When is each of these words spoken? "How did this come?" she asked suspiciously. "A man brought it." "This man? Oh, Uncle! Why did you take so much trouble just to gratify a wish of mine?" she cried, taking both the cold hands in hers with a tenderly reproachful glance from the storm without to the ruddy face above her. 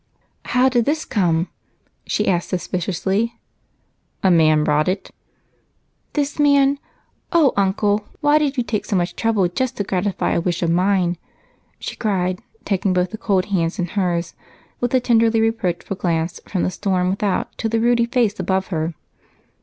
"How 0.45 0.67
did 0.67 0.85
this 0.85 1.05
come?" 1.05 1.47
she 2.07 2.27
asked 2.27 2.49
suspiciously. 2.49 3.35
"A 4.23 4.31
man 4.31 4.63
brought 4.63 4.87
it." 4.87 5.11
"This 6.13 6.39
man? 6.39 6.79
Oh, 7.31 7.53
Uncle! 7.55 8.07
Why 8.19 8.39
did 8.39 8.57
you 8.57 8.63
take 8.63 8.83
so 8.85 8.95
much 8.95 9.15
trouble 9.15 9.47
just 9.47 9.77
to 9.77 9.83
gratify 9.83 10.31
a 10.31 10.41
wish 10.41 10.63
of 10.63 10.71
mine?" 10.71 11.17
she 11.77 11.95
cried, 11.95 12.39
taking 12.65 12.93
both 12.93 13.11
the 13.11 13.17
cold 13.19 13.45
hands 13.53 13.77
in 13.77 13.89
hers 13.89 14.33
with 14.79 14.91
a 14.95 14.99
tenderly 14.99 15.39
reproachful 15.39 15.97
glance 15.97 16.39
from 16.47 16.63
the 16.63 16.71
storm 16.71 17.11
without 17.11 17.55
to 17.59 17.69
the 17.69 17.79
ruddy 17.79 18.07
face 18.07 18.39
above 18.39 18.69
her. 18.69 18.95